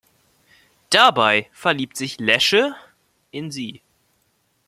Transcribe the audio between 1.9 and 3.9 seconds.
sich Lecce in sie.